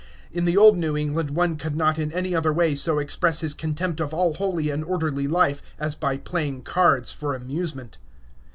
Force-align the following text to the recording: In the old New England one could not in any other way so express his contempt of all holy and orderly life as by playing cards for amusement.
In 0.31 0.45
the 0.45 0.57
old 0.57 0.77
New 0.77 0.97
England 0.97 1.29
one 1.29 1.57
could 1.57 1.75
not 1.75 1.99
in 1.99 2.11
any 2.11 2.33
other 2.33 2.51
way 2.51 2.73
so 2.73 2.97
express 2.97 3.41
his 3.41 3.53
contempt 3.53 3.99
of 4.01 4.15
all 4.15 4.33
holy 4.33 4.71
and 4.71 4.83
orderly 4.83 5.27
life 5.27 5.61
as 5.77 5.93
by 5.93 6.17
playing 6.17 6.63
cards 6.63 7.11
for 7.11 7.35
amusement. 7.35 7.99